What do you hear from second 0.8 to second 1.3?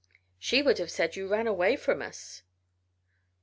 said you